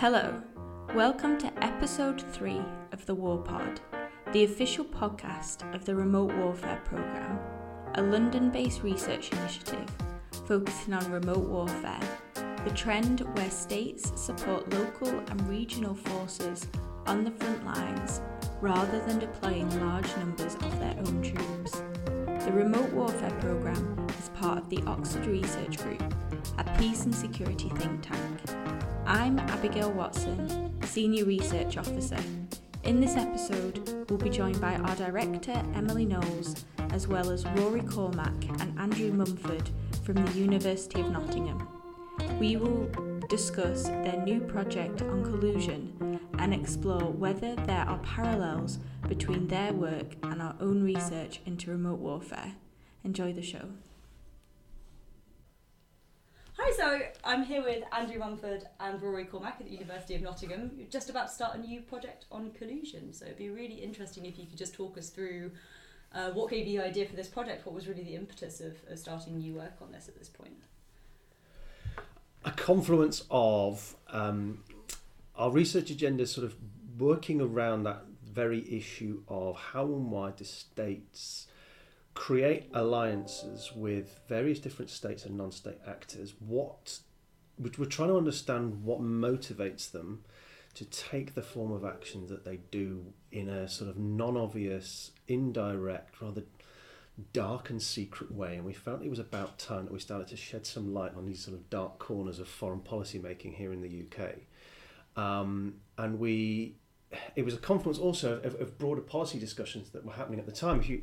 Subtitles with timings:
[0.00, 0.40] Hello,
[0.94, 2.62] welcome to episode 3
[2.92, 3.80] of the War Pod,
[4.32, 7.40] the official podcast of the Remote Warfare Programme,
[7.96, 9.90] a London based research initiative
[10.46, 11.98] focusing on remote warfare,
[12.64, 16.64] the trend where states support local and regional forces
[17.08, 18.20] on the front lines
[18.60, 21.82] rather than deploying large numbers of their own troops.
[22.44, 26.14] The Remote Warfare Programme is part of the Oxford Research Group,
[26.56, 28.27] a peace and security think tank.
[29.08, 32.18] I'm Abigail Watson, Senior Research Officer.
[32.82, 37.80] In this episode, we'll be joined by our director, Emily Knowles, as well as Rory
[37.80, 39.70] Cormac and Andrew Mumford
[40.04, 41.66] from the University of Nottingham.
[42.38, 42.90] We will
[43.30, 50.16] discuss their new project on collusion and explore whether there are parallels between their work
[50.22, 52.56] and our own research into remote warfare.
[53.04, 53.70] Enjoy the show.
[56.60, 60.72] Hi, so I'm here with Andrew Mumford and Rory Cormac at the University of Nottingham.
[60.76, 64.26] You're just about to start a new project on collusion, so it'd be really interesting
[64.26, 65.52] if you could just talk us through
[66.12, 68.74] uh, what gave you the idea for this project, what was really the impetus of,
[68.90, 70.56] of starting new work on this at this point?
[72.44, 74.64] A confluence of um,
[75.36, 76.56] our research agenda sort of
[76.98, 81.46] working around that very issue of how and why do states
[82.18, 86.98] create alliances with various different states and non-state actors what
[87.78, 90.24] we're trying to understand what motivates them
[90.74, 96.20] to take the form of action that they do in a sort of non-obvious indirect
[96.20, 96.42] rather
[97.32, 98.56] dark and secret way.
[98.56, 101.24] And we felt it was about time that we started to shed some light on
[101.24, 104.34] these sort of dark corners of foreign policy making here in the UK
[105.18, 106.76] um, and we
[107.36, 110.52] it was a confluence also of, of broader policy discussions that were happening at the
[110.52, 111.02] time if you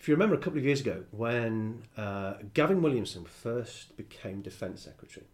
[0.00, 4.82] if you remember a couple of years ago when uh, Gavin Williamson first became Defence
[4.82, 5.26] Secretary,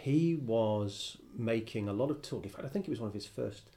[0.00, 2.42] he was making a lot of talk.
[2.44, 3.70] In fact, I think it was one of his first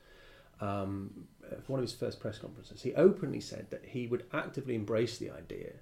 [0.60, 1.28] um,
[1.68, 2.82] one of his first press conferences.
[2.82, 5.74] He openly said that he would actively embrace the idea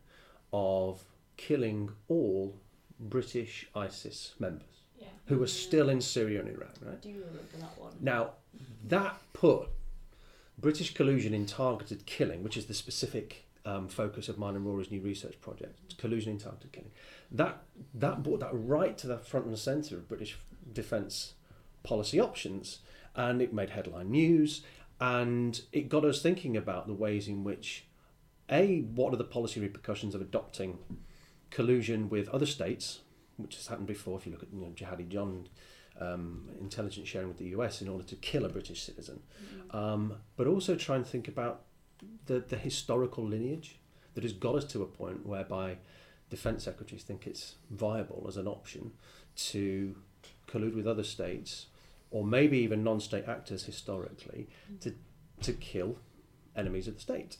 [0.51, 1.03] of
[1.37, 2.55] killing all
[2.99, 5.07] British ISIS members yeah.
[5.25, 6.73] who were still in Syria and Iraq.
[6.81, 6.93] Right?
[6.93, 7.93] I do remember that one.
[8.01, 8.31] Now,
[8.83, 9.69] that put
[10.57, 14.91] British collusion in targeted killing, which is the specific um, focus of mine and Rory's
[14.91, 16.91] new research project, collusion in targeted killing.
[17.31, 20.37] That that brought that right to the front and centre of British
[20.71, 21.33] defence
[21.83, 22.79] policy options,
[23.15, 24.61] and it made headline news,
[24.99, 27.85] and it got us thinking about the ways in which,
[28.49, 30.79] a, what are the policy repercussions of adopting
[31.49, 32.99] collusion with other states,
[33.37, 34.17] which has happened before.
[34.17, 35.47] If you look at you know, Jihadi John.
[36.01, 39.75] Um, intelligence sharing with the US in order to kill a British citizen, mm-hmm.
[39.75, 41.63] um, but also try and think about
[42.25, 43.79] the, the historical lineage
[44.13, 45.77] that has got us to a point whereby
[46.29, 48.91] defence secretaries think it's viable as an option
[49.35, 49.95] to
[50.47, 51.67] collude with other states
[52.11, 54.47] or maybe even non-state actors historically
[54.81, 54.93] to,
[55.41, 55.97] to kill
[56.55, 57.37] enemies of the state.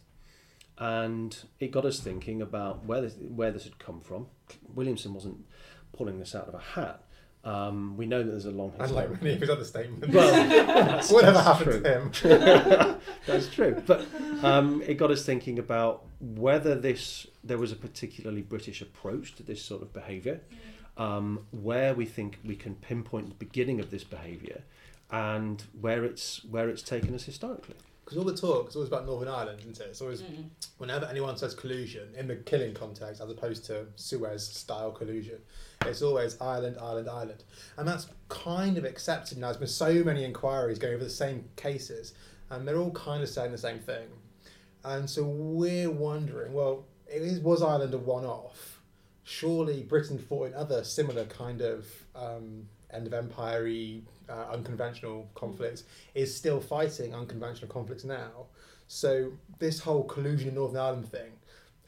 [0.78, 4.28] And it got us thinking about where this, where this had come from.
[4.74, 5.46] Williamson wasn't
[5.92, 7.04] pulling this out of a hat.
[7.44, 8.98] Um, we know that there's a long history.
[8.98, 10.14] I like many of his other statements.
[10.14, 12.32] Well, whatever happened true.
[12.32, 13.00] to him.
[13.26, 13.82] that's true.
[13.86, 14.06] But
[14.44, 19.44] um, it got us thinking about whether this there was a particularly British approach to
[19.44, 20.42] this sort of behaviour,
[20.98, 24.64] um, where we think we can pinpoint the beginning of this behaviour,
[25.10, 27.76] and where it's where it's taken us historically
[28.10, 29.90] because all the talk is always about Northern Ireland, isn't it?
[29.92, 30.46] It's always mm.
[30.80, 35.38] whenever anyone says collusion in the killing context, as opposed to Suez style collusion,
[35.86, 37.44] it's always Ireland, Ireland, Ireland,
[37.78, 39.48] and that's kind of accepted now.
[39.48, 42.16] There's been so many inquiries going over the same cases,
[42.50, 44.08] and they're all kind of saying the same thing,
[44.84, 48.82] and so we're wondering, well, is, was Ireland a one-off?
[49.24, 53.68] Surely Britain fought in other similar kind of um, end of empire
[54.30, 55.84] uh, unconventional conflicts
[56.14, 58.46] is still fighting unconventional conflicts now.
[58.88, 61.32] So this whole collusion in Northern Ireland thing,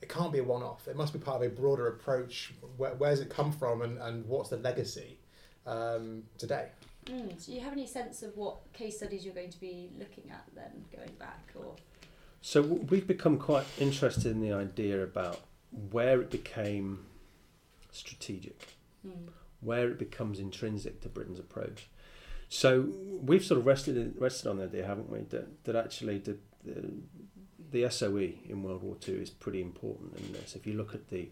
[0.01, 0.87] it can't be a one-off.
[0.87, 2.53] It must be part of a broader approach.
[2.77, 5.17] Where, where's it come from, and, and what's the legacy
[5.65, 6.69] um, today?
[7.05, 10.29] Mm, do you have any sense of what case studies you're going to be looking
[10.31, 11.75] at then, going back, or?
[12.41, 15.39] So we've become quite interested in the idea about
[15.91, 17.05] where it became
[17.91, 18.59] strategic.
[19.05, 19.29] Mm
[19.61, 21.87] where it becomes intrinsic to Britain's approach.
[22.49, 22.89] So
[23.21, 26.91] we've sort of rested rested on the idea, haven't we, that, that actually the, the,
[27.71, 30.55] the SOE in World War II is pretty important in this.
[30.55, 31.29] If you look at the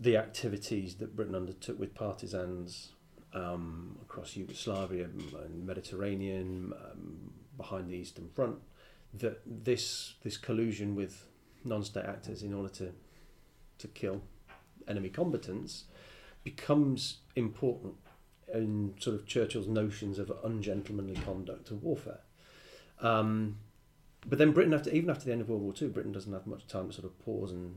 [0.00, 2.92] the activities that Britain undertook with partisans
[3.34, 8.56] um, across Yugoslavia and Mediterranean, um, behind the Eastern Front,
[9.14, 11.26] that this this collusion with
[11.64, 12.92] non-state actors in order to
[13.78, 14.22] to kill
[14.88, 15.84] enemy combatants
[16.44, 17.94] becomes important
[18.52, 22.20] in sort of Churchill's notions of ungentlemanly conduct of warfare.
[23.00, 23.58] Um,
[24.26, 26.46] but then Britain, after even after the end of World War II, Britain doesn't have
[26.46, 27.74] much time to sort of pause and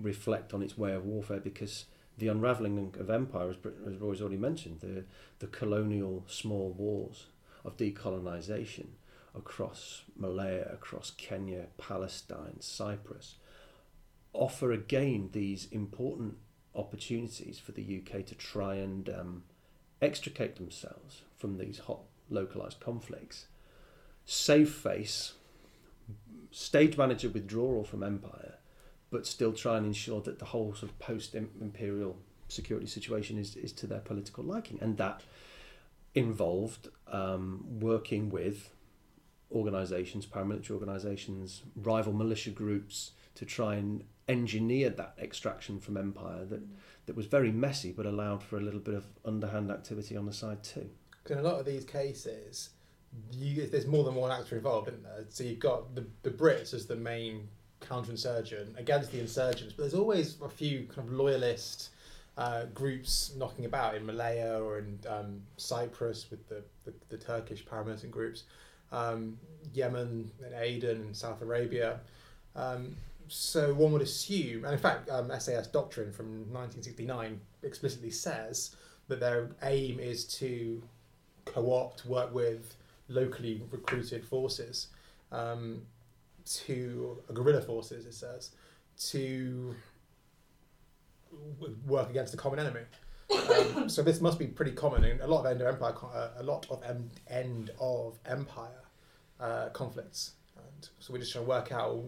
[0.00, 1.86] reflect on its way of warfare because
[2.18, 3.56] the unravelling of empire, as,
[3.86, 5.04] as Roy's already mentioned, the
[5.38, 7.26] the colonial small wars
[7.64, 8.86] of decolonisation
[9.34, 13.36] across Malaya, across Kenya, Palestine, Cyprus,
[14.32, 16.36] offer again these important
[16.74, 19.42] opportunities for the UK to try and um,
[20.00, 23.46] extricate themselves from these hot localized conflicts,
[24.24, 25.34] save face,
[26.50, 28.54] stage manager withdrawal from empire,
[29.10, 32.16] but still try and ensure that the whole sort of post imperial
[32.48, 34.78] security situation is, is to their political liking.
[34.80, 35.22] And that
[36.14, 38.70] involved um, working with
[39.52, 46.62] organisations, paramilitary organisations, rival militia groups to try and engineer that extraction from empire that,
[47.06, 50.32] that was very messy but allowed for a little bit of underhand activity on the
[50.32, 50.88] side too.
[51.22, 52.70] Because in a lot of these cases,
[53.32, 55.24] you, there's more than one actor involved, isn't there?
[55.28, 57.48] So you've got the, the Brits as the main
[57.80, 61.90] counterinsurgent against the insurgents, but there's always a few kind of loyalist
[62.38, 67.64] uh, groups knocking about in Malaya or in um, Cyprus with the, the, the Turkish
[67.64, 68.44] paramilitary groups,
[68.92, 69.36] um,
[69.74, 72.00] Yemen and Aden and South Arabia.
[72.54, 72.96] Um,
[73.30, 78.74] so one would assume, and in fact, um, SAS doctrine from 1969 explicitly says
[79.06, 80.82] that their aim is to
[81.44, 82.74] co-opt, work with
[83.08, 84.88] locally recruited forces,
[85.30, 85.82] um,
[86.44, 88.04] to uh, guerrilla forces.
[88.04, 88.50] It says
[89.10, 89.76] to
[91.86, 92.80] work against the common enemy.
[93.30, 96.30] Um, so this must be pretty common in a lot of end of empire, uh,
[96.38, 96.82] a lot of
[97.28, 98.82] end of empire
[99.38, 100.32] uh, conflicts.
[100.56, 102.02] And so we're just trying to work out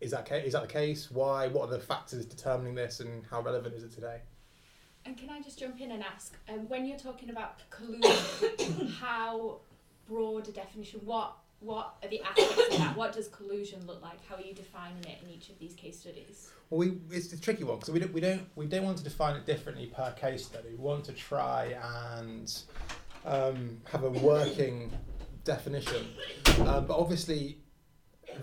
[0.00, 1.10] is that is that the case?
[1.10, 1.48] Why?
[1.48, 4.20] What are the factors determining this, and how relevant is it today?
[5.04, 9.58] And can I just jump in and ask, um, when you're talking about collusion, how
[10.06, 11.00] broad a definition?
[11.04, 12.96] What what are the aspects of that?
[12.96, 14.24] What does collusion look like?
[14.28, 16.50] How are you defining it in each of these case studies?
[16.70, 19.04] Well, we, it's a tricky one because we don't, we don't we don't want to
[19.04, 20.68] define it differently per case study.
[20.70, 22.54] We want to try and
[23.24, 24.92] um, have a working
[25.42, 26.06] definition,
[26.60, 27.58] um, but obviously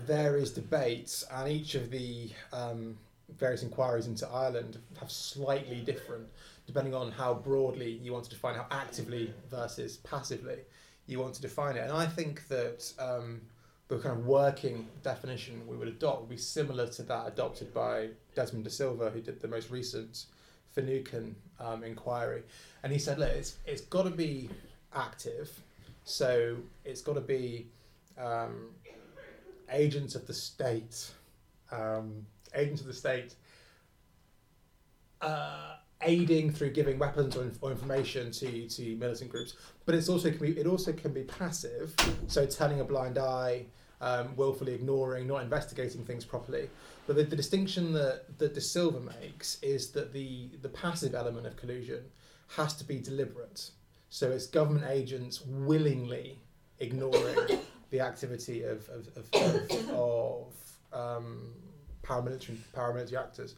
[0.06, 2.96] there is debate, and each of the um,
[3.38, 6.26] various inquiries into Ireland have slightly different,
[6.66, 10.58] depending on how broadly you want to define how actively versus passively
[11.06, 11.80] you want to define it.
[11.80, 13.40] And I think that um,
[13.88, 18.08] the kind of working definition we would adopt would be similar to that adopted by
[18.34, 20.26] Desmond de Silva, who did the most recent
[20.72, 22.42] Finucane um, inquiry.
[22.82, 24.50] And he said, look, it's, it's got to be
[24.94, 25.60] active,
[26.04, 27.66] so it's got to be
[28.18, 28.68] um,
[29.72, 31.10] agents of the state,
[31.70, 33.34] um, agents of the state,
[35.20, 39.54] uh, aiding through giving weapons or, or, information to, to militant groups.
[39.86, 41.94] But it's also can be, it also can be passive,
[42.26, 43.66] so turning a blind eye,
[44.00, 46.68] um, willfully ignoring, not investigating things properly.
[47.06, 51.46] But the, the distinction that, that De Silva makes is that the, the passive element
[51.46, 52.04] of collusion
[52.56, 53.70] has to be deliberate.
[54.10, 56.38] So it's government agents willingly
[56.78, 57.58] ignoring
[57.90, 60.54] the activity of of, of, of
[60.92, 61.52] um,
[62.02, 63.54] paramilitary paramilitary actors.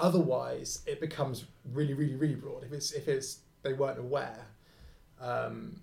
[0.00, 2.64] Otherwise, it becomes really, really, really broad.
[2.64, 4.46] If it's if it's they weren't aware,
[5.20, 5.76] um,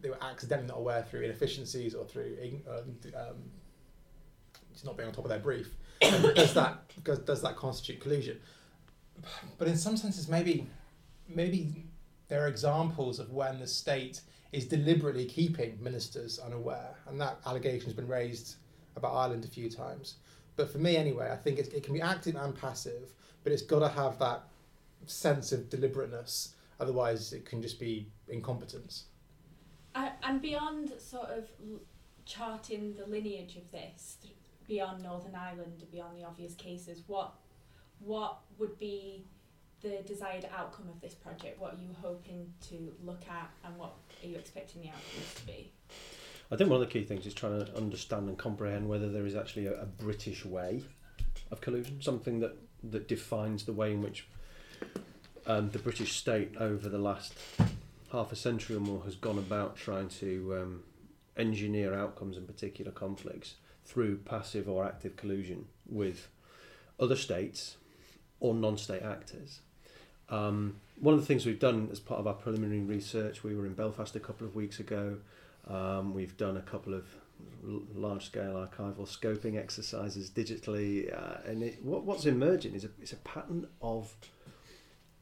[0.00, 2.36] they were accidentally not aware through inefficiencies or through
[2.68, 3.36] um,
[4.72, 5.74] just not being on top of their brief.
[6.00, 8.38] does that does, does that constitute collusion?
[9.58, 10.66] But in some senses, maybe
[11.28, 11.86] maybe
[12.28, 14.20] there are examples of when the state
[14.52, 18.56] is deliberately keeping ministers unaware, and that allegation has been raised
[18.96, 20.16] about Ireland a few times.
[20.56, 23.80] But for me, anyway, I think it can be active and passive, but it's got
[23.80, 24.44] to have that
[25.06, 26.54] sense of deliberateness.
[26.78, 29.04] Otherwise, it can just be incompetence.
[29.94, 31.48] and beyond sort of
[32.24, 34.18] charting the lineage of this,
[34.66, 37.32] beyond Northern Ireland, beyond the obvious cases, what
[38.00, 39.24] what would be
[39.82, 41.60] the desired outcome of this project?
[41.60, 45.46] What are you hoping to look at, and what are you expecting the outcomes to
[45.46, 45.72] be?
[46.50, 49.26] I think one of the key things is trying to understand and comprehend whether there
[49.26, 50.82] is actually a, a British way
[51.50, 54.26] of collusion, something that, that defines the way in which
[55.46, 57.34] um, the British state over the last
[58.12, 60.82] half a century or more has gone about trying to um,
[61.36, 66.28] engineer outcomes in particular conflicts through passive or active collusion with
[67.00, 67.76] other states
[68.40, 69.60] or non-state actors.
[70.32, 73.66] Um, one of the things we've done as part of our preliminary research, we were
[73.66, 75.18] in Belfast a couple of weeks ago.
[75.68, 77.04] Um, we've done a couple of
[77.94, 83.16] large scale archival scoping exercises digitally, uh, and it, what, what's emerging is a, a
[83.16, 84.14] pattern of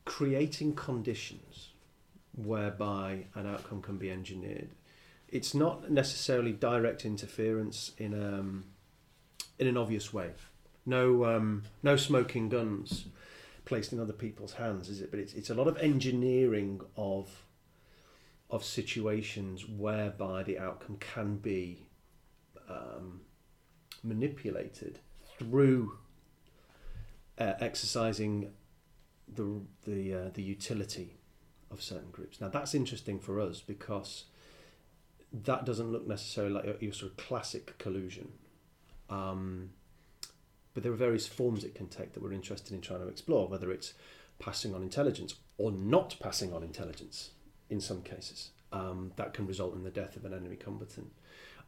[0.04, 1.70] creating conditions
[2.36, 4.70] whereby an outcome can be engineered.
[5.28, 8.64] It's not necessarily direct interference in um,
[9.58, 10.30] in an obvious way.
[10.86, 13.06] No um, no smoking guns
[13.64, 15.10] placed in other people's hands, is it?
[15.10, 17.46] But it's it's a lot of engineering of
[18.50, 21.86] of situations whereby the outcome can be
[22.68, 23.20] um,
[24.02, 24.98] manipulated
[25.38, 25.98] through
[27.38, 28.52] uh, exercising
[29.28, 31.16] the the uh, the utility
[31.70, 32.40] of certain groups.
[32.40, 34.24] Now that's interesting for us because
[35.32, 38.32] that doesn't look necessarily like your, your sort of classic collusion.
[39.08, 39.70] Um,
[40.80, 43.46] but there are various forms it can take that we're interested in trying to explore,
[43.46, 43.92] whether it's
[44.38, 47.32] passing on intelligence or not passing on intelligence
[47.68, 48.52] in some cases.
[48.72, 51.12] Um, that can result in the death of an enemy combatant.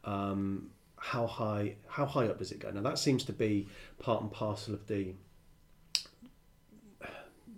[0.03, 2.71] Um, how high how high up does it go?
[2.71, 3.67] Now that seems to be
[3.99, 5.13] part and parcel of the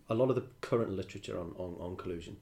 [0.09, 2.35] a lot of the current literature on, on, on collusion.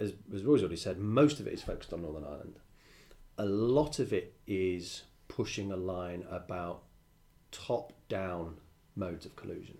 [0.00, 2.56] As, as Roy's already said, most of it is focused on Northern Ireland.
[3.38, 6.82] A lot of it is pushing a line about
[7.52, 8.56] top down
[8.96, 9.78] modes of collusion.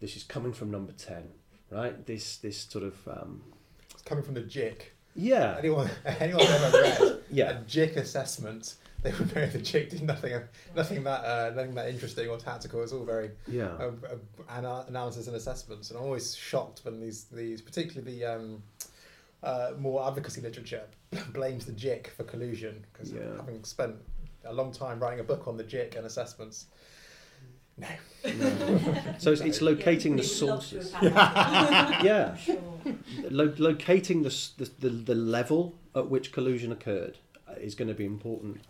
[0.00, 1.28] This is coming from number 10,
[1.70, 2.04] right?
[2.06, 3.42] This this sort of um,
[3.92, 4.92] It's coming from the JIC.
[5.14, 8.74] yeah Anyone, anyone ever read yeah a JIC assessment?
[9.02, 10.32] They would know the JIC did nothing,
[10.74, 12.82] nothing that, uh, nothing that interesting or tactical.
[12.82, 14.16] It's all very yeah uh, uh,
[14.48, 18.62] ana- analysis and assessments, and I'm always shocked when these, these particularly the um,
[19.42, 20.82] uh, more advocacy literature
[21.34, 23.36] blames the JIC for collusion because Yeah.
[23.36, 23.96] having spent
[24.46, 26.66] a long time writing a book on the JIC and assessments.
[27.76, 27.88] No,
[28.24, 29.14] No.
[29.18, 30.92] so it's, it's locating the We'd love to sources.
[30.92, 31.12] have.
[32.04, 32.56] Yeah, Sure.
[33.30, 37.18] Lo- locating the, the, the the level at which collusion occurred
[37.56, 38.60] is going to be important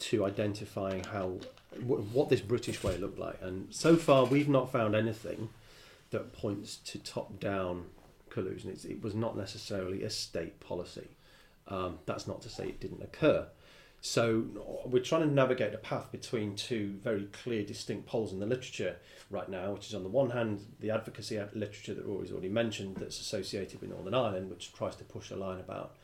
[0.00, 1.38] to identifying how
[1.78, 3.38] wh- what this British way looked like.
[3.42, 5.48] And so far, we've not found anything
[6.10, 7.86] that points to top-down
[8.30, 8.70] collusion.
[8.70, 11.08] It's, it was not necessarily a state policy.
[11.66, 13.46] Um, that's not to say it didn't occur.
[14.06, 14.44] So
[14.84, 18.96] we're trying to navigate a path between two very clear, distinct poles in the literature
[19.30, 22.98] right now, which is on the one hand the advocacy literature that Rory's already mentioned
[22.98, 25.96] that's associated with Northern Ireland, which tries to push a line about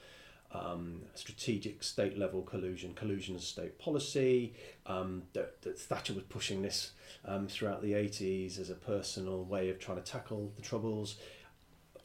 [0.53, 4.55] um, strategic state level collusion, collusion as state policy.
[4.87, 6.93] Um, that, that Thatcher was pushing this
[7.27, 11.17] um, throughout the 80s as a personal way of trying to tackle the troubles.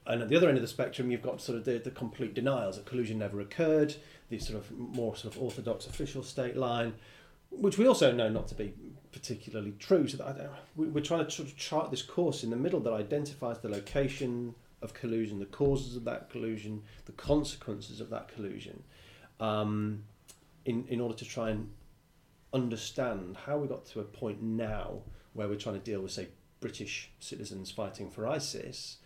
[0.08, 2.34] And at the other end of the spectrum, you've got sort of the, the complete
[2.34, 3.96] denials that collusion never occurred,
[4.30, 6.94] the sort of more sort of orthodox official state line,
[7.50, 8.74] which we also know not to be
[9.12, 10.08] particularly true.
[10.08, 13.60] So that we're trying to sort of chart this course in the middle that identifies
[13.60, 18.84] the location of collusion, the causes of that collusion, the consequences of that collusion,
[19.40, 20.04] um,
[20.66, 21.70] in in order to try and
[22.54, 25.02] understand how we got to a point now
[25.34, 26.30] where we're trying to deal with, say,
[26.62, 28.98] British citizens fighting for ISIS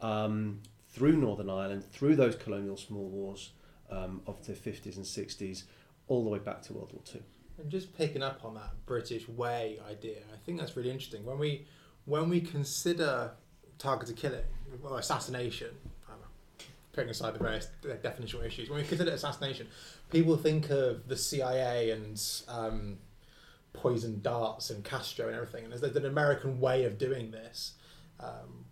[0.00, 0.60] um,
[0.90, 3.52] through Northern Ireland, through those colonial small wars
[3.90, 5.64] um, of the 50s and 60s,
[6.08, 7.22] all the way back to World War Two.
[7.58, 11.24] And just picking up on that British way idea, I think that's really interesting.
[11.24, 11.66] When we
[12.04, 13.32] when we consider
[13.78, 14.44] targeted killing
[14.82, 15.70] or assassination,
[16.94, 19.66] putting aside the various definitional issues, when we consider assassination,
[20.10, 22.98] people think of the CIA and um,
[23.72, 25.64] poison darts and Castro and everything.
[25.64, 27.74] And there's, there's an American way of doing this.
[28.20, 28.64] Um,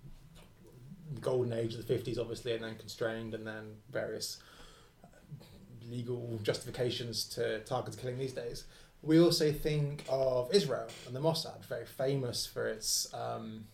[1.20, 4.38] golden age of the 50s, obviously, and then constrained, and then various
[5.88, 8.64] legal justifications to targeted killing these days.
[9.02, 13.64] We also think of Israel and the Mossad, very famous for its um,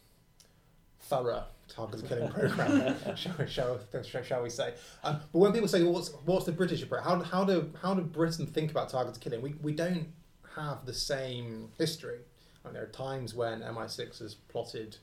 [1.01, 4.73] thorough targeted killing program, shall, we- shall, shall, shall we say?
[5.05, 7.93] Um, but when people say, well, "What's what's the British approach?" How, how do how
[7.95, 9.43] do Britain think about targeted killing?
[9.43, 10.09] We we don't
[10.57, 12.21] have the same history.
[12.65, 14.97] I mean, there are times when MI6 has plotted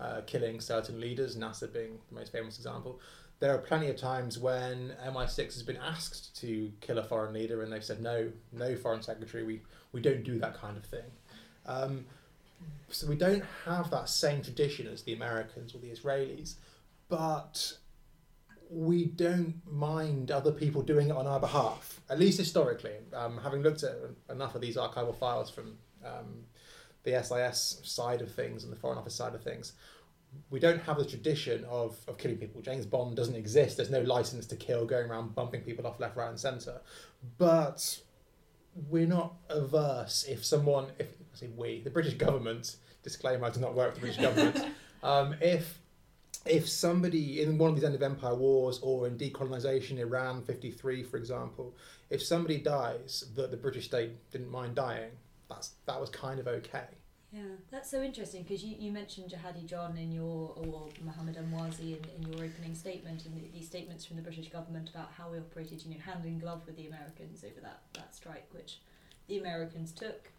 [0.00, 3.00] uh, killing certain leaders, Nasser being the most famous example.
[3.38, 7.62] There are plenty of times when MI6 has been asked to kill a foreign leader
[7.62, 9.60] and they've said, no, no, Foreign Secretary, we,
[9.92, 11.04] we don't do that kind of thing.
[11.66, 12.06] Um,
[12.88, 16.54] so we don't have that same tradition as the Americans or the Israelis,
[17.08, 17.76] but
[18.70, 22.94] we don't mind other people doing it on our behalf, at least historically.
[23.14, 23.96] Um, having looked at
[24.30, 26.44] enough of these archival files from um,
[27.06, 29.72] the SIS side of things and the Foreign Office side of things,
[30.50, 32.60] we don't have the tradition of, of killing people.
[32.60, 33.78] James Bond doesn't exist.
[33.78, 36.80] There's no license to kill going around bumping people off left, right, and centre.
[37.38, 38.00] But
[38.90, 43.60] we're not averse if someone, if I say we, the British government, disclaimer, I do
[43.60, 45.78] not work for the British government, um, if
[46.44, 51.02] if somebody in one of these end of empire wars or in decolonisation, Iran 53,
[51.02, 51.74] for example,
[52.08, 55.10] if somebody dies that the British state didn't mind dying,
[55.48, 56.86] that's that was kind of okay.
[57.32, 61.98] Yeah, that's so interesting because you, you mentioned Jihadi John in your, or Mohammed Emwazi
[61.98, 65.30] in, in your opening statement, and the, these statements from the British government about how
[65.30, 68.78] we operated, you know, hand in glove with the Americans over that, that strike, which
[69.28, 70.30] the Americans took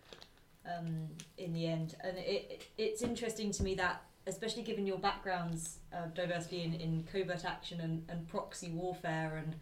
[0.65, 1.95] um, in the end.
[2.01, 6.73] And it, it, it's interesting to me that, especially given your backgrounds of diversity in,
[6.73, 9.55] in covert action and, and proxy warfare and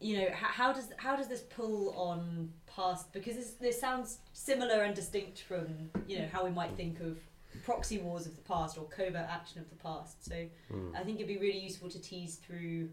[0.00, 4.18] you know how, how does how does this pull on past because this, this sounds
[4.32, 5.66] similar and distinct from
[6.06, 7.18] you know how we might think of
[7.64, 10.34] proxy wars of the past or covert action of the past so
[10.72, 10.94] Mm.
[10.94, 12.88] i think it'd be really useful to tease through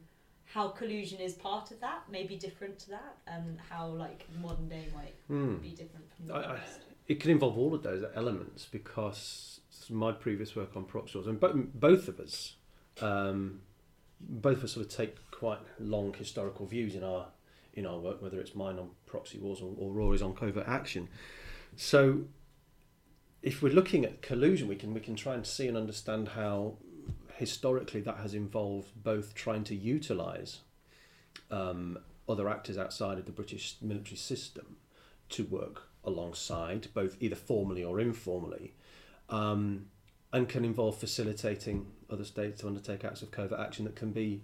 [0.46, 4.88] how collusion is part of that maybe different to that and how like modern day
[4.96, 5.62] might Mm.
[5.62, 9.60] be different from the I- I- past It can involve all of those elements because
[9.90, 12.56] my previous work on proxy wars, and bo- both of us,
[13.02, 13.62] um,
[14.20, 17.28] both of us sort of take quite long historical views in our
[17.74, 21.10] in our work, whether it's mine on proxy wars or, or Rory's on covert action.
[21.76, 22.22] So,
[23.42, 26.78] if we're looking at collusion, we can we can try and see and understand how
[27.36, 30.62] historically that has involved both trying to utilise
[31.52, 32.00] um,
[32.30, 34.78] other actors outside of the British military system
[35.28, 38.74] to work alongside, both either formally or informally,
[39.30, 39.88] um,
[40.32, 44.42] and can involve facilitating other states to undertake acts of covert action that can be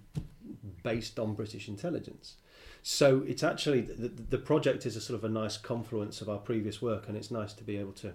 [0.82, 2.36] based on British intelligence.
[2.82, 6.38] So it's actually the, the project is a sort of a nice confluence of our
[6.38, 8.12] previous work, and it's nice to be able to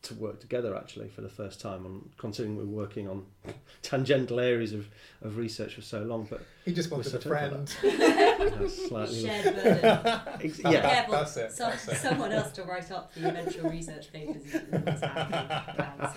[0.00, 1.84] to work together actually for the first time.
[1.84, 3.26] On considering we're working on
[3.82, 4.88] tangential areas of,
[5.22, 7.72] of research for so long, but He just wanted a friend.
[8.38, 10.80] you slightly shared burden Ex- That- yeah.
[10.94, 11.96] Careful, that's it, some- that's it.
[11.96, 16.12] someone else to write up the eventual research papers is what's happening down,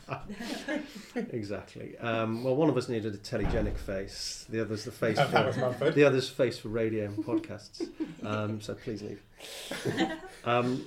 [1.14, 1.20] so.
[1.32, 1.96] Exactly.
[1.98, 4.46] Um, well, one of us needed a telegenic face.
[4.48, 5.94] The other's the face that was for Mumford.
[5.94, 7.88] the other's face for radio and podcasts.
[8.24, 9.20] Um, so please leave.
[10.44, 10.86] Um,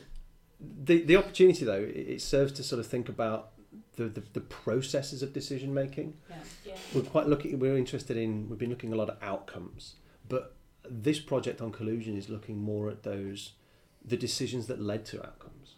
[0.85, 3.49] the the opportunity though it, it serves to sort of think about
[3.97, 6.13] the, the, the processes of decision making.
[6.29, 6.35] Yeah.
[6.65, 6.75] Yeah.
[6.93, 7.59] We're quite looking.
[7.59, 8.47] We're interested in.
[8.49, 9.95] We've been looking a lot at outcomes,
[10.29, 10.55] but
[10.89, 13.53] this project on collusion is looking more at those
[14.05, 15.75] the decisions that led to outcomes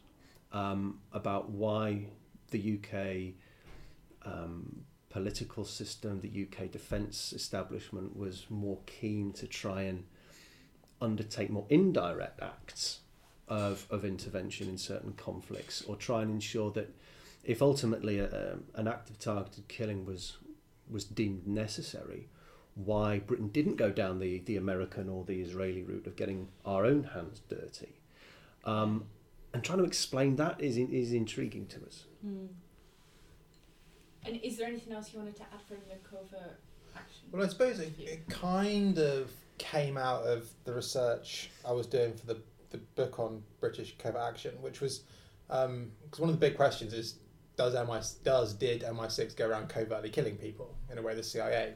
[0.51, 2.07] um, about why
[2.49, 3.33] the UK
[4.25, 10.03] um, political system, the UK defence establishment was more keen to try and
[11.01, 12.99] undertake more indirect acts
[13.47, 16.93] of, of intervention in certain conflicts or try and ensure that
[17.43, 20.37] if ultimately a, um, an act of targeted killing was
[20.89, 22.27] was deemed necessary,
[22.75, 26.85] why Britain didn't go down the, the American or the Israeli route of getting our
[26.85, 27.99] own hands dirty.
[28.65, 29.05] Um,
[29.53, 32.03] and trying to explain that is, is intriguing to us.
[32.21, 32.47] Hmm.
[34.25, 36.59] And is there anything else you wanted to add from the covert
[36.95, 37.27] action?
[37.31, 42.13] Well, I suppose it, it kind of came out of the research I was doing
[42.13, 42.37] for the,
[42.71, 45.03] the book on British covert action, which was
[45.47, 47.19] because one of the big questions is
[47.55, 51.75] does MI does did MI6 go around covertly killing people in a way the CIA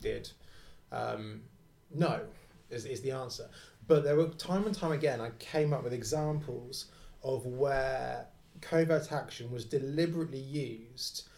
[0.00, 0.30] did?
[0.92, 1.42] Um,
[1.94, 2.20] no,
[2.70, 3.48] is, is the answer.
[3.86, 6.86] But there were time and time again I came up with examples
[7.22, 8.26] of where
[8.60, 11.28] covert action was deliberately used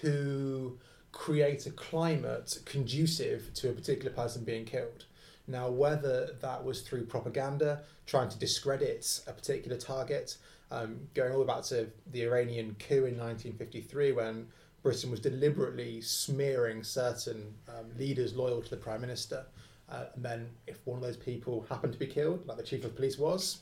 [0.00, 0.78] to
[1.12, 5.04] create a climate conducive to a particular person being killed.
[5.46, 10.36] Now, whether that was through propaganda, trying to discredit a particular target,
[10.70, 14.46] um, going all the way back to the Iranian coup in 1953 when
[14.82, 19.46] Britain was deliberately smearing certain um, leaders loyal to the Prime Minister.
[19.88, 22.84] Uh, and then, if one of those people happened to be killed, like the Chief
[22.84, 23.60] of Police was,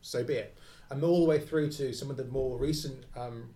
[0.00, 0.56] so be it.
[0.90, 3.50] And all the way through to some of the more recent um,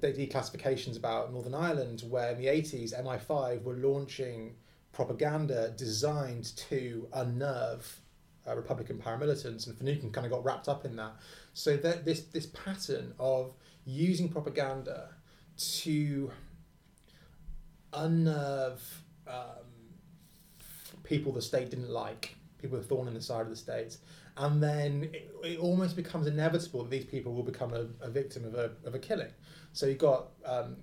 [0.00, 4.56] de- declassifications about Northern Ireland, where in the 80s MI5 were launching
[4.92, 8.00] propaganda designed to unnerve
[8.46, 11.12] uh, Republican paramilitants, and Finucane kind of got wrapped up in that.
[11.54, 13.54] So that this this pattern of
[13.86, 15.10] using propaganda
[15.56, 16.30] to
[17.92, 18.82] unnerve
[19.26, 19.64] um,
[21.02, 23.98] people the state didn't like, people with thorn in the side of the state,
[24.36, 28.44] and then it, it almost becomes inevitable that these people will become a, a victim
[28.44, 29.30] of a, of a killing.
[29.72, 30.76] So you've got um,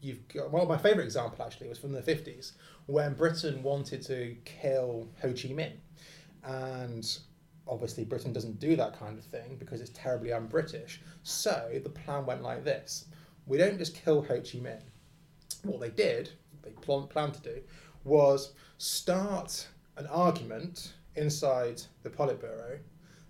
[0.00, 2.52] you've got well, my favourite example actually was from the fifties
[2.86, 5.72] when Britain wanted to kill Ho Chi Minh,
[6.44, 7.18] and
[7.66, 11.00] obviously Britain doesn't do that kind of thing because it's terribly un-British.
[11.22, 13.06] So the plan went like this:
[13.46, 14.80] we don't just kill Ho Chi Minh.
[15.62, 16.30] What they did,
[16.62, 17.60] they plan, planned to do,
[18.04, 22.78] was start an argument inside the Politburo.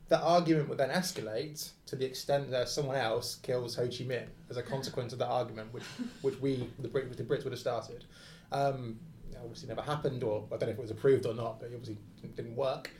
[0.08, 4.26] That argument would then escalate to the extent that someone else kills Ho Chi Minh
[4.50, 5.84] as a consequence of that argument, which
[6.22, 8.04] which we the Brit the Brits would have started.
[8.52, 8.98] Um,
[9.44, 11.74] obviously never happened, or I don't know if it was approved or not, but it
[11.74, 11.98] obviously
[12.34, 12.90] didn't work.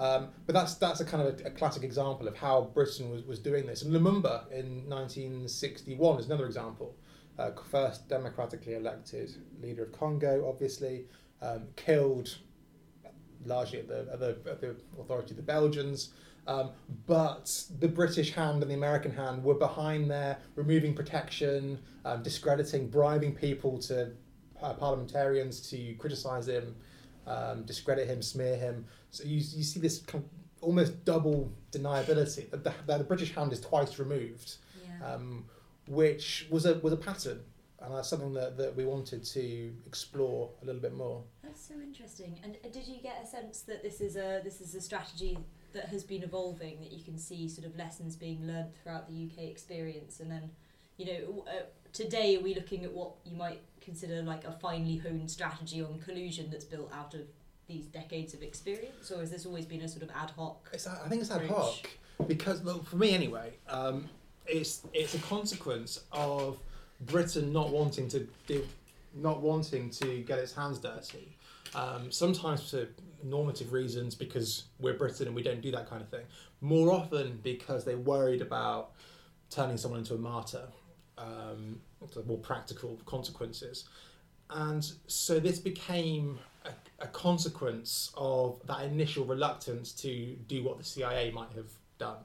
[0.00, 3.22] Um, but that's that's a kind of a, a, classic example of how Britain was,
[3.22, 3.82] was doing this.
[3.82, 6.96] And Lumumba in 1961 is another example.
[7.38, 9.30] Uh, first democratically elected
[9.62, 11.04] leader of Congo, obviously,
[11.42, 12.38] um, killed
[13.44, 16.12] largely at the, at the, at the authority of the Belgians.
[16.46, 16.70] Um,
[17.06, 22.88] but the British hand and the American hand were behind there, removing protection, um, discrediting,
[22.88, 24.12] bribing people to
[24.62, 26.74] uh, parliamentarians to criticise him,
[27.30, 28.84] um, discredit him, smear him.
[29.10, 30.30] So you, you see this kind of
[30.62, 35.14] almost double deniability that the, that the British hand is twice removed, Yeah.
[35.14, 35.44] um,
[35.88, 37.40] which was a was a pattern,
[37.80, 41.22] and that's something that, that we wanted to explore a little bit more.
[41.42, 42.38] That's so interesting.
[42.44, 45.38] And uh, did you get a sense that this is a this is a strategy
[45.72, 46.80] that has been evolving?
[46.80, 50.50] That you can see sort of lessons being learned throughout the UK experience, and then,
[50.98, 51.62] you know, uh,
[51.92, 55.98] today are we looking at what you might consider like a finely honed strategy on
[55.98, 57.22] collusion that's built out of
[57.66, 60.70] these decades of experience, or has this always been a sort of ad hoc?
[60.72, 61.90] It's, I think it's ad hoc
[62.28, 64.08] because, look, for me anyway, um,
[64.46, 66.58] it's it's a consequence of
[67.00, 68.64] Britain not wanting to do,
[69.14, 71.36] not wanting to get its hands dirty.
[71.74, 72.86] Um, sometimes for
[73.22, 76.26] normative reasons because we're Britain and we don't do that kind of thing.
[76.60, 78.92] More often because they're worried about
[79.50, 80.66] turning someone into a martyr.
[81.18, 81.80] Um,
[82.26, 83.84] more practical consequences.
[84.50, 90.84] And so this became a, a consequence of that initial reluctance to do what the
[90.84, 92.18] CIA might have done.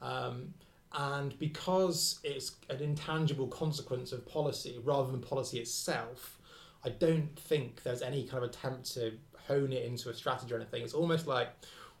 [0.00, 0.54] Um,
[0.92, 6.38] and because it's an intangible consequence of policy rather than policy itself,
[6.84, 9.12] I don't think there's any kind of attempt to
[9.48, 10.82] hone it into a strategy or anything.
[10.82, 11.48] It's almost like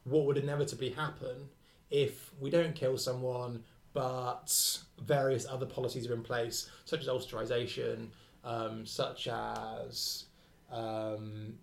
[0.04, 1.48] what would inevitably happen
[1.90, 3.62] if we don't kill someone,
[3.96, 8.08] but various other policies are in place, such as ostracisation,
[8.44, 10.26] um, such as
[10.70, 11.54] um,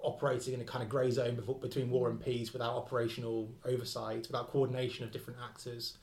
[0.00, 4.26] operating in a kind of grey zone before, between war and peace without operational oversight,
[4.26, 5.96] without coordination of different actors.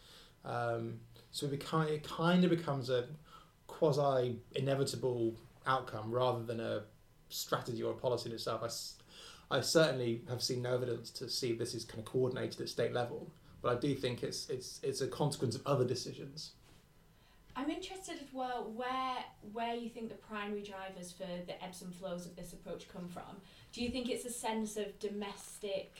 [0.46, 3.08] Um, so it, it kind of becomes a
[3.68, 5.36] quasi inevitable
[5.68, 6.84] outcome rather than a
[7.28, 8.62] strategy or a policy in itself.
[9.52, 12.70] I, I certainly have seen no evidence to see this is kind of coordinated at
[12.70, 13.30] state level,
[13.66, 16.52] but I do think it's it's it's a consequence of other decisions.
[17.56, 19.18] I'm interested as well where
[19.54, 23.08] where you think the primary drivers for the ebbs and flows of this approach come
[23.08, 23.42] from.
[23.74, 25.96] Do you think it's a sense of domestic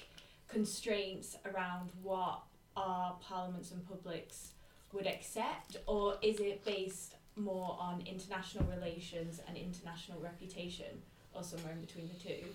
[0.48, 2.44] constraints around what
[2.78, 4.52] our parliaments and publics
[4.94, 11.02] would accept, or is it based more on international relations and international reputation,
[11.34, 12.46] or somewhere in between the two?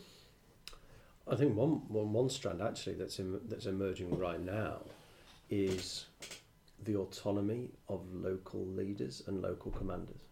[1.27, 4.83] I think one, one, one strand actually that's em- that's emerging right now
[5.51, 6.07] is
[6.85, 10.23] the autonomy of local leaders and local commanders.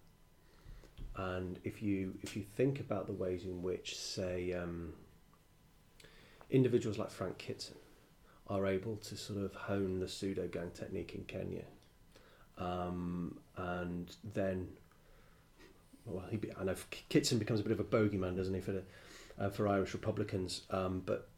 [1.17, 4.93] And if you if you think about the ways in which, say, um,
[6.49, 7.77] individuals like Frank Kitson
[8.47, 11.65] are able to sort of hone the pseudo gang technique in Kenya,
[12.57, 14.69] um, and then,
[16.07, 16.77] well, he be, I know
[17.09, 18.83] Kitson becomes a bit of a bogeyman, doesn't he, for the,
[19.39, 21.29] uh, for Irish Republicans, um, but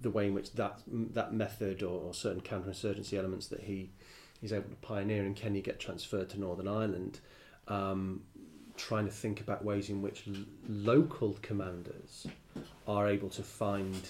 [0.00, 3.90] the way in which that that method or, or certain counterinsurgency elements that he
[4.42, 7.20] is able to pioneer in Kenya get transferred to Northern Ireland,
[7.68, 8.22] um,
[8.76, 10.34] trying to think about ways in which l-
[10.68, 12.26] local commanders
[12.88, 14.08] are able to find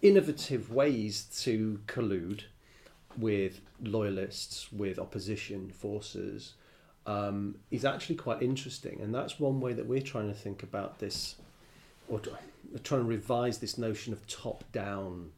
[0.00, 2.44] innovative ways to collude
[3.18, 6.54] with loyalists, with opposition forces,
[7.06, 9.00] um, is actually quite interesting.
[9.00, 11.36] And that's one way that we're trying to think about this,
[12.08, 12.20] or
[12.82, 15.30] trying to revise this notion of top down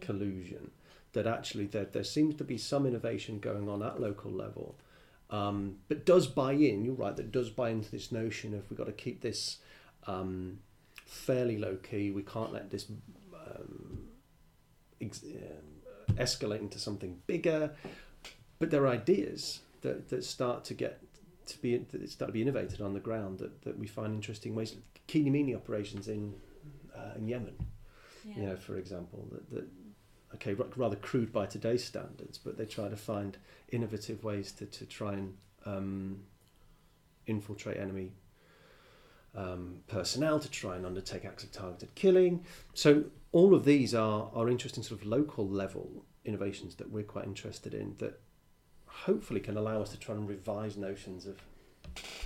[0.00, 0.70] collusion.
[1.12, 4.76] That actually there, there seems to be some innovation going on at local level,
[5.30, 8.78] um, but does buy in, you're right, that does buy into this notion of we've
[8.78, 9.58] got to keep this
[10.06, 10.58] um,
[11.06, 12.86] fairly low key, we can't let this
[13.34, 14.08] um,
[15.00, 17.70] ex- um, escalate into something bigger.
[18.58, 21.00] But there are ideas that, that start to get
[21.46, 24.54] to be that start to be innovated on the ground that, that we find interesting
[24.54, 24.74] ways.
[25.08, 26.34] Keeni Meeni operations in
[27.04, 27.54] uh, in Yemen,
[28.24, 28.34] Yeah.
[28.36, 29.68] you know, for example, that, that
[30.34, 33.36] okay, ra- rather crude by today's standards, but they try to find
[33.68, 35.34] innovative ways to, to try and
[35.66, 36.20] um,
[37.26, 38.12] infiltrate enemy
[39.34, 42.44] um, personnel, to try and undertake acts of targeted killing.
[42.74, 47.24] So all of these are, are interesting sort of local level innovations that we're quite
[47.26, 48.20] interested in that
[48.86, 51.42] hopefully can allow us to try and revise notions of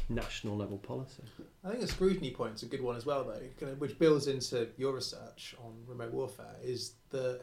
[0.09, 1.22] national level policy.
[1.64, 4.94] I think the scrutiny point's a good one as well, though, which builds into your
[4.94, 6.57] research on remote warfare.
[6.62, 7.40] Is that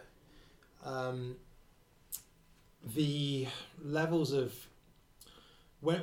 [0.84, 1.36] um,
[2.96, 3.48] the
[3.84, 4.54] levels of
[5.82, 6.00] when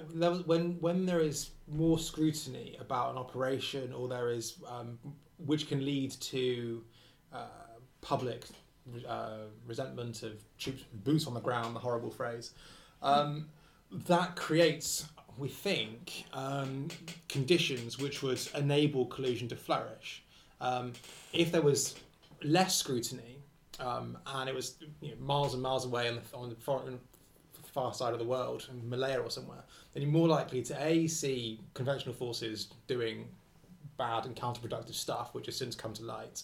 [0.46, 4.98] when when there is more scrutiny about an operation, or there is um,
[5.38, 6.84] which can lead to
[7.32, 7.46] uh,
[8.00, 8.44] public
[9.08, 12.52] uh, resentment of troops boots on the ground, the horrible phrase.
[13.02, 13.48] Um,
[14.06, 15.06] that creates,
[15.38, 16.88] we think, um,
[17.28, 20.22] conditions which would enable collusion to flourish.
[20.60, 20.92] Um,
[21.32, 21.96] if there was
[22.42, 23.38] less scrutiny
[23.80, 26.56] um, and it was you know, miles and miles away on the, on the
[27.72, 31.06] far side of the world, in Malaya or somewhere, then you're more likely to A,
[31.06, 33.28] see conventional forces doing
[33.96, 36.42] bad and counterproductive stuff, which has since come to light.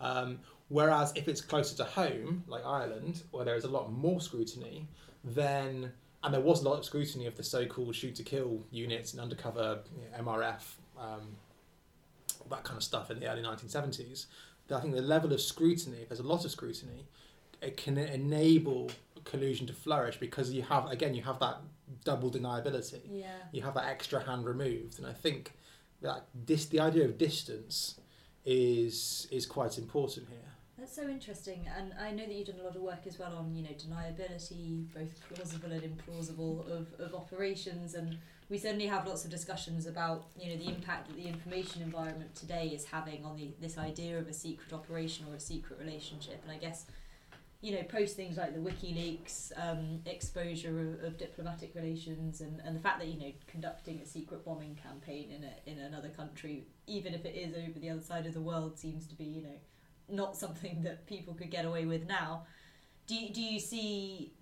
[0.00, 4.20] Um, whereas if it's closer to home, like Ireland, where there is a lot more
[4.20, 4.86] scrutiny,
[5.24, 5.92] then
[6.22, 9.20] and there was a lot of scrutiny of the so-called shoot to kill units and
[9.20, 10.62] undercover you know, MRF,
[10.98, 11.36] um,
[12.50, 14.26] that kind of stuff in the early 1970s.
[14.70, 17.06] I think the level of scrutiny, if there's a lot of scrutiny,
[17.62, 18.90] it can enable
[19.24, 21.58] collusion to flourish because you have again you have that
[22.04, 23.00] double deniability.
[23.10, 23.26] Yeah.
[23.52, 25.52] You have that extra hand removed, and I think
[26.02, 28.00] that this the idea of distance
[28.44, 30.52] is is quite important here.
[30.88, 33.36] That's so interesting, and I know that you've done a lot of work as well
[33.36, 38.16] on you know deniability, both plausible and implausible of, of operations, and
[38.48, 42.34] we certainly have lots of discussions about you know the impact that the information environment
[42.34, 46.40] today is having on the this idea of a secret operation or a secret relationship,
[46.42, 46.86] and I guess
[47.60, 52.74] you know post things like the WikiLeaks um, exposure of, of diplomatic relations and, and
[52.74, 56.64] the fact that you know conducting a secret bombing campaign in a in another country,
[56.86, 59.42] even if it is over the other side of the world, seems to be you
[59.42, 59.58] know
[60.08, 62.44] not something that people could get away with now.
[63.06, 64.32] Do you, do you see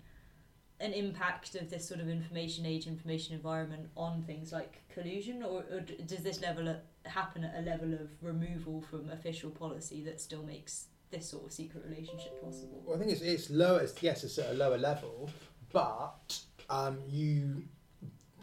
[0.79, 5.63] an impact of this sort of information age, information environment on things like collusion, or,
[5.71, 6.75] or does this level
[7.05, 11.51] happen at a level of removal from official policy that still makes this sort of
[11.51, 12.83] secret relationship possible?
[12.85, 13.79] Well, I think it's it's lower.
[13.81, 15.29] It's, yes, it's at a lower level,
[15.71, 17.63] but um, you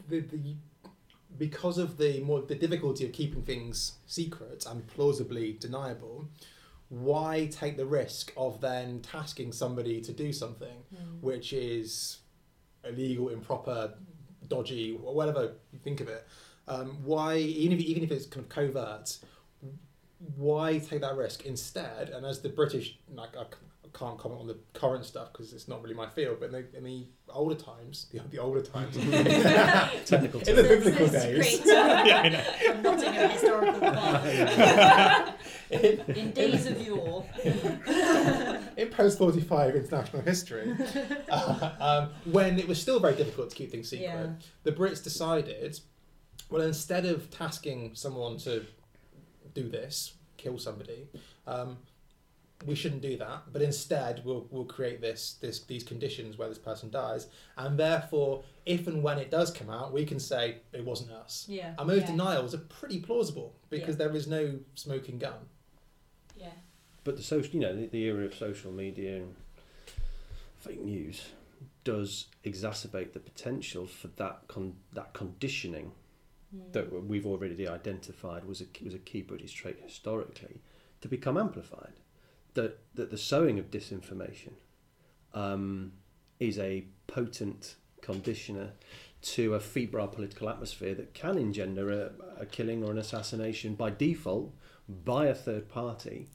[0.08, 0.56] the, the
[1.38, 6.26] because of the more the difficulty of keeping things secret and plausibly deniable,
[6.88, 11.20] why take the risk of then tasking somebody to do something Mm.
[11.23, 12.18] which is
[12.85, 13.94] illegal, improper,
[14.49, 16.27] dodgy, whatever you think of it?
[16.68, 19.18] Um, why, even if even if it's kind of covert,
[20.37, 22.09] why take that risk instead?
[22.11, 25.52] And as the British, like I c- I can't comment on the current stuff because
[25.52, 28.61] it's not really my field, but in the, in the older times, the, the older
[28.61, 28.96] times,
[30.04, 30.83] Technical in the term.
[30.83, 32.44] biblical days, yeah, I know.
[32.70, 35.35] I'm Nottingham historical club.
[35.70, 37.24] In days of yore.
[38.76, 40.74] in post 45 international history,
[41.30, 44.26] uh, um, when it was still very difficult to keep things secret, Yeah.
[44.64, 45.78] the Brits decided,
[46.50, 48.64] well, instead of tasking someone to
[49.54, 51.07] do this, kill somebody,
[51.46, 51.78] um,
[52.66, 53.42] we shouldn't do that.
[53.53, 58.42] But instead, we'll, we'll create this, this these conditions where this person dies, and therefore,
[58.66, 61.46] if and when it does come out, we can say it wasn't us.
[61.48, 61.74] Yeah.
[61.79, 62.07] And those Yeah.
[62.12, 64.07] denials are pretty plausible because Yeah.
[64.07, 65.48] there is no smoking gun.
[66.37, 66.53] Yeah.
[67.05, 69.35] But the social, you know, the, the era of social media and
[70.57, 71.29] fake news
[71.85, 75.92] does exacerbate the potential for that con- that conditioning
[76.55, 76.72] Mm.
[76.72, 80.61] that we've already identified was a was a key British trait historically
[81.00, 81.94] to become amplified.
[82.54, 84.52] That that the sowing of disinformation
[85.32, 85.92] um,
[86.38, 88.70] is a potent conditioner
[89.22, 93.90] to a febrile political atmosphere that can engender a, a killing or an assassination by
[93.90, 94.52] default
[95.04, 96.28] by a third party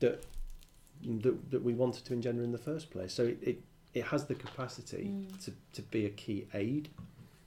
[0.00, 0.24] that
[1.04, 3.12] that, that we wanted to engender in the first place.
[3.12, 5.44] So it, it, it has the capacity Mm.
[5.44, 6.90] to, to be a key aid.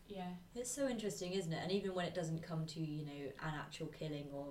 [0.09, 0.27] Yeah.
[0.55, 1.59] It's so interesting, isn't it?
[1.63, 4.47] And even when it doesn't come to you know an actual killing or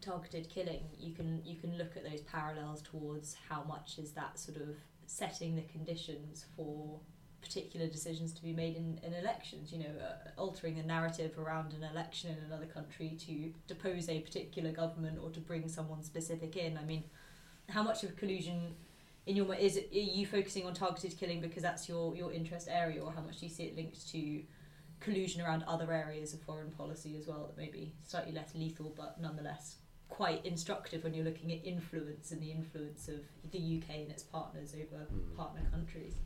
[0.00, 4.38] targeted killing, you can you can look at those parallels towards how much is that
[4.38, 7.00] sort of setting the conditions for
[7.40, 9.72] particular decisions to be made in, in elections.
[9.72, 14.20] You know, uh, altering the narrative around an election in another country to depose a
[14.20, 16.76] particular government or to bring someone specific in.
[16.76, 17.04] I mean,
[17.68, 18.74] how much of collusion
[19.26, 23.02] in your is are you focusing on targeted killing because that's your your interest area,
[23.02, 24.42] or how much do you see it linked to
[25.00, 28.92] collusion around other areas of foreign policy as well that may be slightly less lethal,
[28.96, 29.76] but nonetheless
[30.10, 33.20] quite instructive when you're looking at influence and the influence of
[33.50, 35.36] the UK and its partners over Mm.
[35.36, 36.16] partner countries.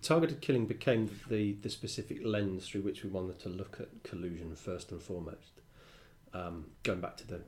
[0.00, 4.56] Targeted killing became the, the specific lens through which we wanted to look at collusion
[4.56, 5.60] first and foremost.
[6.34, 7.42] Um, going back to the,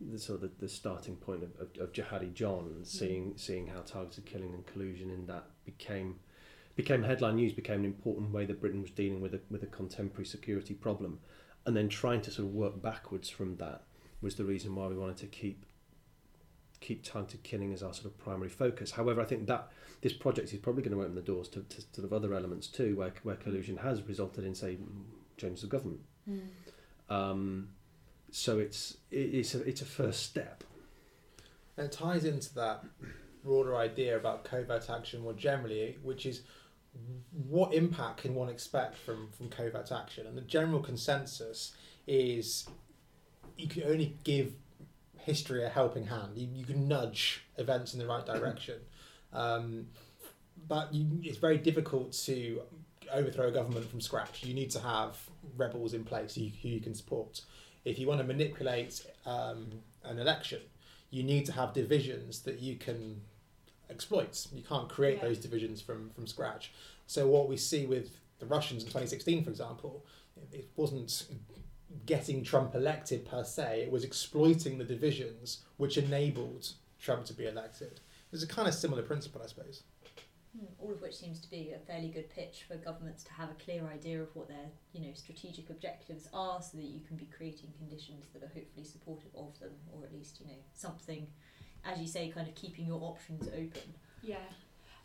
[0.00, 3.80] the sort of the, the starting point of, of, of Jihadi John seeing seeing how
[3.80, 6.20] targeted killing and collusion in that became
[6.76, 9.66] became headline news, became an important way that Britain was dealing with a with a
[9.66, 11.18] contemporary security problem,
[11.66, 13.82] and then trying to sort of work backwards from that
[14.20, 15.64] was the reason why we wanted to keep
[16.80, 18.92] keep targeted killing as our sort of primary focus.
[18.92, 19.68] However, I think that
[20.00, 22.68] this project is probably going to open the doors to, to sort of other elements
[22.68, 24.78] too, where, where collusion has resulted in, say,
[25.36, 26.00] changes of government.
[27.10, 27.68] Um,
[28.30, 30.64] so it's it, it's a it's a first step.
[31.76, 32.84] And it ties into that
[33.44, 36.42] broader idea about covert action more generally, which is
[37.48, 40.26] what impact can one expect from, from covert action?
[40.26, 41.72] And the general consensus
[42.06, 42.66] is
[43.56, 44.52] you can only give
[45.18, 46.32] history a helping hand.
[46.36, 48.80] You, you can nudge events in the right direction.
[49.32, 49.86] Um,
[50.66, 52.62] but you, it's very difficult to
[53.12, 54.42] overthrow a government from scratch.
[54.44, 55.16] You need to have
[55.56, 57.42] rebels in place who, who you can support.
[57.84, 59.68] If you want to manipulate um,
[60.04, 60.62] an election,
[61.10, 63.20] you need to have divisions that you can
[63.88, 64.48] exploit.
[64.52, 65.28] You can't create Yeah.
[65.28, 66.72] those divisions from, from scratch.
[67.06, 68.10] So what we see with
[68.40, 70.04] the Russians in 2016, for example,
[70.52, 71.26] it wasn't
[72.06, 73.82] getting Trump elected per se.
[73.82, 78.00] It was exploiting the divisions which enabled Trump to be elected.
[78.32, 79.82] It's a kind of similar principle, I suppose.
[80.56, 83.50] Hmm, All of which seems to be a fairly good pitch for governments to have
[83.50, 87.16] a clear idea of what their, you know, strategic objectives are, so that you can
[87.16, 91.26] be creating conditions that are hopefully supportive of them, or at least, you know, something,
[91.84, 93.94] as you say, kind of keeping your options open.
[94.22, 94.36] Yeah.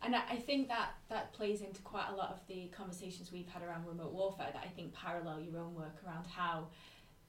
[0.02, 3.48] And I I think that that plays into quite a lot of the conversations we've
[3.48, 6.68] had around remote warfare that I think parallel your own work around how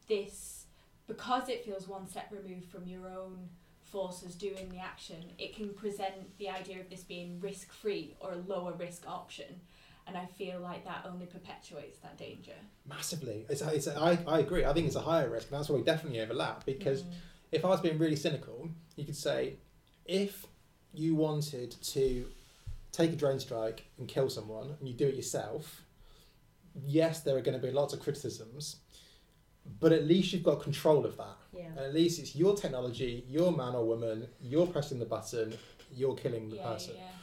[0.08, 0.66] this,
[1.08, 3.50] because it feels one step removed from your own
[3.84, 8.34] forces doing the action, it can present the idea of this being risk free or
[8.34, 9.62] a lower risk option.
[10.06, 12.54] And I feel like that only perpetuates that danger.
[12.88, 13.46] Massively.
[13.50, 14.64] It's, it's, I, I agree.
[14.64, 16.66] I think it's a higher risk, and that's why we definitely overlap.
[16.66, 17.14] Because Mm.
[17.52, 19.58] if I was being really cynical, you could say
[20.06, 20.46] if
[20.94, 22.28] you wanted to
[22.92, 25.84] take a drone strike and kill someone and you do it yourself,
[26.86, 28.78] yes, there are going to be lots of criticisms,
[29.80, 31.38] but at least you've got control of that.
[31.54, 31.70] Yeah.
[31.78, 35.54] At least it's your technology, your man or woman, you're pressing the button,
[35.94, 36.94] you're killing the yeah, person.
[36.98, 37.08] yeah.